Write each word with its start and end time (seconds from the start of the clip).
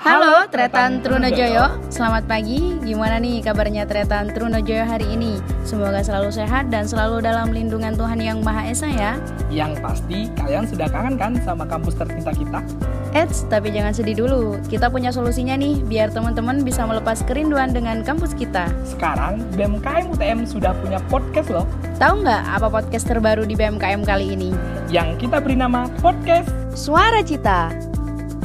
Halo 0.00 0.48
Tretan 0.48 1.04
Trunojoyo, 1.04 1.76
selamat 1.92 2.24
pagi. 2.24 2.80
Gimana 2.80 3.20
nih 3.20 3.44
kabarnya 3.44 3.84
Tretan 3.84 4.32
Trunojoyo 4.32 4.88
hari 4.88 5.04
ini? 5.12 5.36
Semoga 5.68 6.00
selalu 6.00 6.32
sehat 6.32 6.72
dan 6.72 6.88
selalu 6.88 7.20
dalam 7.20 7.52
lindungan 7.52 7.92
Tuhan 7.92 8.16
Yang 8.16 8.40
Maha 8.40 8.72
Esa 8.72 8.88
ya. 8.88 9.20
Yang 9.52 9.84
pasti 9.84 10.32
kalian 10.40 10.64
sudah 10.64 10.88
kangen 10.88 11.20
kan 11.20 11.36
sama 11.44 11.68
kampus 11.68 12.00
tercinta 12.00 12.32
kita? 12.32 12.64
Eits, 13.12 13.44
tapi 13.52 13.68
jangan 13.68 13.92
sedih 13.92 14.16
dulu. 14.24 14.56
Kita 14.72 14.88
punya 14.88 15.12
solusinya 15.12 15.52
nih, 15.60 15.84
biar 15.84 16.08
teman-teman 16.08 16.64
bisa 16.64 16.88
melepas 16.88 17.20
kerinduan 17.28 17.76
dengan 17.76 18.00
kampus 18.00 18.32
kita. 18.32 18.72
Sekarang 18.88 19.44
BMKM 19.52 20.08
UTM 20.08 20.48
sudah 20.48 20.72
punya 20.80 20.96
podcast 21.12 21.52
loh. 21.52 21.68
Tahu 22.00 22.24
nggak 22.24 22.42
apa 22.56 22.72
podcast 22.72 23.04
terbaru 23.04 23.44
di 23.44 23.52
BMKM 23.52 24.00
kali 24.08 24.32
ini? 24.32 24.56
Yang 24.88 25.28
kita 25.28 25.44
beri 25.44 25.60
nama 25.60 25.84
Podcast 26.00 26.48
Suara 26.72 27.20
Cita. 27.20 27.91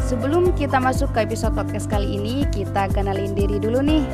Sebelum 0.07 0.55
kita 0.55 0.79
masuk 0.79 1.11
ke 1.11 1.27
episode 1.27 1.51
podcast 1.51 1.91
kali 1.91 2.15
ini, 2.15 2.47
kita 2.55 2.87
kenalin 2.95 3.35
diri 3.35 3.59
dulu 3.59 3.83
nih. 3.83 4.07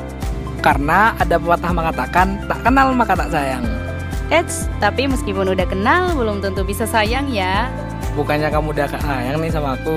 Karena 0.66 1.13
ada 1.22 1.38
pepatah 1.38 1.70
mengatakan, 1.70 2.41
tak 2.49 2.66
kenal 2.66 2.98
maka 2.98 3.13
tak 3.13 3.30
sayang. 3.30 3.62
Eits, 4.34 4.66
tapi 4.82 5.05
meskipun 5.05 5.54
udah 5.54 5.70
kenal, 5.70 6.18
belum 6.18 6.41
tentu 6.41 6.66
bisa 6.66 6.90
sayang 6.90 7.30
ya. 7.30 7.70
Bukannya 8.18 8.49
kamu 8.49 8.73
udah 8.73 8.90
sayang 8.90 9.38
nih 9.38 9.54
sama 9.54 9.77
aku? 9.77 9.94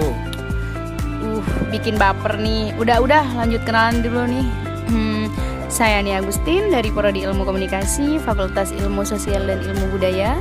Uh, 1.24 1.40
bikin 1.72 1.96
baper 1.96 2.36
nih. 2.44 2.76
Udah-udah, 2.76 3.24
lanjut 3.32 3.64
kenalan 3.64 4.04
dulu 4.04 4.28
nih. 4.28 4.46
Hmm, 4.92 5.32
saya 5.72 6.04
Nia 6.04 6.20
Agustin 6.20 6.68
dari 6.68 6.92
Prodi 6.92 7.24
Ilmu 7.24 7.48
Komunikasi, 7.48 8.20
Fakultas 8.20 8.68
Ilmu 8.68 9.00
Sosial 9.00 9.48
dan 9.48 9.64
Ilmu 9.64 9.96
Budaya. 9.96 10.36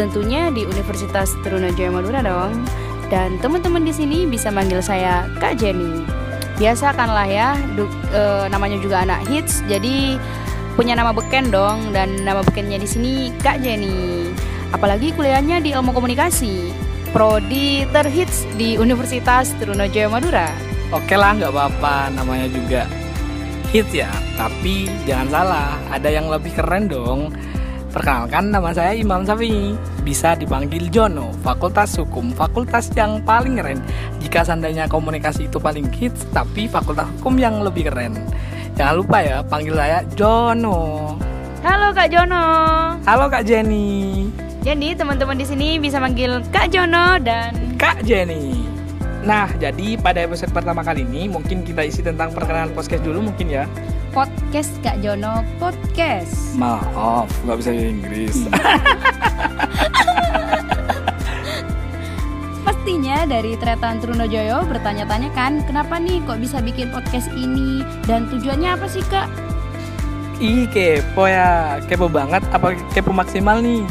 Tentunya 0.00 0.48
di 0.48 0.64
Universitas 0.64 1.36
Trunojoyo 1.44 1.92
Madura 1.92 2.24
dong. 2.24 2.64
Dan 3.06 3.38
teman-teman 3.38 3.86
di 3.86 3.94
sini 3.94 4.26
bisa 4.26 4.50
manggil 4.50 4.82
saya 4.82 5.30
Kak 5.38 5.62
Jenny. 5.62 6.02
Biasa 6.56 6.96
kan 6.96 7.12
lah 7.12 7.28
ya, 7.28 7.54
du, 7.76 7.84
e, 8.10 8.48
namanya 8.48 8.80
juga 8.80 9.04
anak 9.04 9.28
hits, 9.28 9.60
jadi 9.68 10.16
punya 10.72 10.96
nama 10.96 11.12
beken 11.12 11.52
dong 11.52 11.92
dan 11.92 12.24
nama 12.24 12.40
bekennya 12.40 12.80
di 12.80 12.88
sini 12.88 13.12
Kak 13.44 13.60
Jenny. 13.60 14.32
Apalagi 14.72 15.12
kuliahnya 15.14 15.60
di 15.60 15.76
Ilmu 15.76 15.92
Komunikasi, 15.92 16.72
prodi 17.12 17.84
terhits 17.92 18.48
di 18.56 18.80
Universitas 18.80 19.52
Trunojoyo 19.60 20.08
Madura. 20.10 20.50
Oke 20.90 21.14
lah, 21.14 21.36
nggak 21.36 21.52
apa-apa, 21.52 22.10
namanya 22.16 22.48
juga 22.50 22.88
hits 23.70 23.92
ya. 23.92 24.10
Tapi 24.34 24.88
jangan 25.04 25.28
salah, 25.30 25.70
ada 25.92 26.08
yang 26.08 26.26
lebih 26.32 26.56
keren 26.56 26.88
dong. 26.88 27.30
Perkenalkan 27.96 28.52
nama 28.52 28.76
saya 28.76 28.92
Imam 28.92 29.24
Safi. 29.24 29.72
Bisa 30.04 30.36
dipanggil 30.36 30.92
Jono 30.92 31.32
Fakultas 31.40 31.96
Hukum 31.96 32.28
Fakultas 32.28 32.92
yang 32.92 33.24
paling 33.24 33.56
keren. 33.56 33.80
Jika 34.20 34.44
seandainya 34.44 34.84
komunikasi 34.84 35.48
itu 35.48 35.56
paling 35.56 35.88
hits 35.96 36.28
Tapi 36.28 36.68
fakultas 36.68 37.08
hukum 37.16 37.40
yang 37.40 37.64
lebih 37.64 37.88
keren. 37.88 38.12
Jangan 38.76 39.00
lupa 39.00 39.24
ya 39.24 39.40
panggil 39.40 39.80
saya 39.80 40.04
Jono. 40.12 41.16
Halo 41.64 41.96
Kak 41.96 42.12
Jono. 42.12 42.44
Halo 43.00 43.32
Kak 43.32 43.48
Jenny. 43.48 44.28
Jadi 44.60 44.92
teman-teman 44.92 45.40
di 45.40 45.48
sini 45.48 45.80
bisa 45.80 45.96
manggil 45.96 46.44
Kak 46.52 46.68
Jono 46.68 47.16
dan 47.24 47.80
Kak 47.80 48.04
Jenny. 48.04 48.60
Nah, 49.24 49.48
jadi 49.56 49.96
pada 49.96 50.20
episode 50.20 50.52
pertama 50.52 50.84
kali 50.84 51.00
ini 51.00 51.32
mungkin 51.32 51.64
kita 51.64 51.88
isi 51.88 52.04
tentang 52.04 52.36
perkenalan 52.36 52.76
podcast 52.76 53.00
dulu 53.00 53.32
mungkin 53.32 53.48
ya 53.48 53.64
podcast 54.16 54.72
Kak 54.80 55.04
Jono 55.04 55.44
podcast. 55.60 56.56
Maaf, 56.56 57.28
nggak 57.44 57.56
bisa 57.60 57.68
Inggris. 57.76 58.48
Pastinya 62.64 63.28
dari 63.28 63.60
Tretan 63.60 64.00
Trunojoyo 64.00 64.64
bertanya-tanya 64.72 65.28
kan, 65.36 65.60
kenapa 65.68 66.00
nih 66.00 66.24
kok 66.24 66.40
bisa 66.40 66.64
bikin 66.64 66.88
podcast 66.88 67.28
ini 67.36 67.84
dan 68.08 68.24
tujuannya 68.32 68.72
apa 68.72 68.88
sih 68.88 69.04
kak? 69.12 69.28
Ih 70.40 70.64
kepo 70.72 71.28
ya, 71.28 71.76
kepo 71.84 72.08
banget 72.08 72.40
apa 72.56 72.72
kepo 72.96 73.12
maksimal 73.12 73.60
nih? 73.60 73.84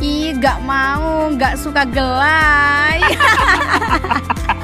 Ih 0.00 0.40
gak 0.40 0.64
mau, 0.64 1.28
gak 1.36 1.60
suka 1.60 1.84
gelai. 1.84 3.04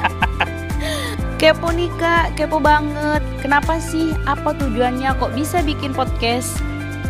kepo 1.42 1.74
nih 1.74 1.90
kak, 1.98 2.38
kepo 2.38 2.62
banget. 2.62 3.18
Kenapa 3.42 3.82
sih? 3.82 4.14
Apa 4.30 4.54
tujuannya 4.54 5.10
kok 5.18 5.34
bisa 5.34 5.58
bikin 5.66 5.90
podcast? 5.90 6.62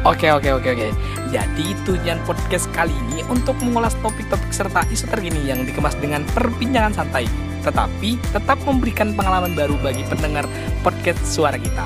Oke 0.08 0.32
oke 0.32 0.48
oke 0.56 0.72
oke. 0.72 0.88
Jadi 1.28 1.76
tujuan 1.84 2.16
podcast 2.24 2.64
kali 2.72 2.96
ini 3.12 3.20
untuk 3.28 3.52
mengulas 3.60 3.92
topik-topik 4.00 4.48
serta 4.48 4.88
isu 4.88 5.04
terkini 5.12 5.44
yang 5.44 5.68
dikemas 5.68 5.92
dengan 6.00 6.24
perbincangan 6.32 6.96
santai, 6.96 7.28
tetapi 7.60 8.16
tetap 8.32 8.56
memberikan 8.64 9.12
pengalaman 9.12 9.52
baru 9.52 9.76
bagi 9.84 10.00
pendengar 10.08 10.48
podcast 10.80 11.20
suara 11.28 11.60
kita. 11.60 11.84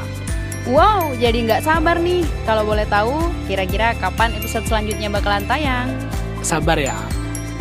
Wow, 0.71 1.19
jadi 1.19 1.51
nggak 1.51 1.67
sabar 1.67 1.99
nih. 1.99 2.23
Kalau 2.47 2.63
boleh 2.63 2.87
tahu, 2.87 3.27
kira-kira 3.51 3.99
kapan 3.99 4.31
episode 4.39 4.71
selanjutnya 4.71 5.11
bakalan 5.11 5.43
tayang? 5.51 5.91
Sabar 6.47 6.79
ya, 6.79 6.95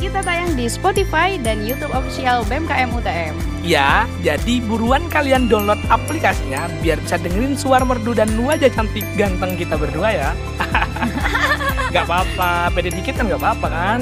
kita 0.06 0.22
tayang 0.22 0.54
di 0.54 0.70
Spotify 0.70 1.34
dan 1.42 1.66
YouTube 1.66 1.90
official 1.90 2.46
BMKM 2.46 2.94
UTM. 2.94 3.34
Ya, 3.66 4.06
jadi 4.22 4.62
buruan 4.62 5.02
kalian 5.10 5.50
download 5.50 5.82
aplikasinya 5.90 6.70
biar 6.86 7.02
bisa 7.02 7.18
dengerin 7.18 7.58
suara 7.58 7.82
merdu 7.82 8.14
dan 8.14 8.30
wajah 8.38 8.70
cantik 8.70 9.02
ganteng 9.18 9.58
kita 9.58 9.74
berdua 9.74 10.14
ya. 10.14 10.30
gak 11.94 12.06
apa-apa, 12.06 12.70
pede 12.78 12.94
dikit 12.94 13.18
kan 13.18 13.34
gak 13.34 13.42
apa-apa 13.42 13.68
kan? 13.74 14.00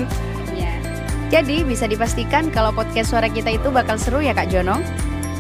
Ya. 0.51 0.75
Jadi 1.31 1.63
bisa 1.63 1.87
dipastikan 1.87 2.51
kalau 2.51 2.75
podcast 2.75 3.15
suara 3.15 3.31
kita 3.31 3.55
itu 3.55 3.71
bakal 3.71 3.95
seru 3.95 4.19
ya 4.19 4.35
Kak 4.35 4.51
Jono? 4.51 4.83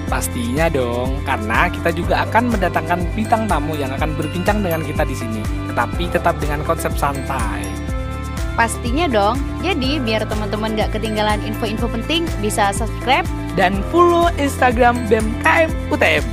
Pastinya 0.07 0.71
dong, 0.71 1.19
karena 1.27 1.67
kita 1.67 1.91
juga 1.91 2.23
akan 2.23 2.55
mendatangkan 2.55 3.03
bintang 3.11 3.51
tamu 3.51 3.75
yang 3.75 3.91
akan 3.91 4.15
berbincang 4.15 4.63
dengan 4.63 4.79
kita 4.79 5.03
di 5.03 5.15
sini, 5.15 5.43
tetapi 5.75 6.07
tetap 6.07 6.39
dengan 6.39 6.63
konsep 6.63 6.95
santai. 6.95 7.72
Pastinya 8.53 9.09
dong. 9.09 9.41
Jadi 9.65 9.97
biar 10.01 10.25
teman-teman 10.29 10.77
gak 10.77 10.93
ketinggalan 10.93 11.41
info-info 11.41 11.89
penting 11.89 12.29
bisa 12.39 12.69
subscribe 12.73 13.25
dan 13.57 13.81
follow 13.89 14.29
Instagram 14.37 15.09
BMKM 15.09 15.69
UTM. 15.89 16.23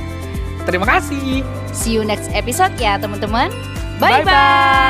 Terima 0.65 0.85
kasih. 0.85 1.41
See 1.73 1.97
you 1.97 2.05
next 2.05 2.29
episode 2.33 2.73
ya 2.77 3.01
teman-teman. 3.01 3.49
Bye 3.97 4.21
bye. 4.21 4.25
bye, 4.25 4.33
-bye. 4.33 4.80